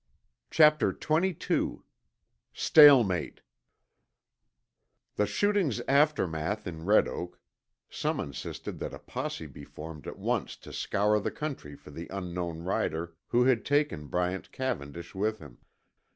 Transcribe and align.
Chapter 0.49 0.97
XXII 0.99 1.77
STALEMATE 2.55 3.41
The 5.15 5.27
shooting's 5.27 5.79
aftermath 5.81 6.65
in 6.65 6.85
Red 6.85 7.07
Oak: 7.07 7.39
Some 7.87 8.19
insisted 8.19 8.79
that 8.79 8.95
a 8.95 8.97
posse 8.97 9.45
be 9.45 9.63
formed 9.63 10.07
at 10.07 10.17
once 10.17 10.55
to 10.55 10.73
scour 10.73 11.19
the 11.19 11.29
country 11.29 11.75
for 11.75 11.91
the 11.91 12.07
unknown 12.09 12.63
rider 12.63 13.15
who 13.27 13.43
had 13.45 13.63
taken 13.63 14.07
Bryant 14.07 14.51
Cavendish 14.51 15.13
with 15.13 15.37
him. 15.37 15.59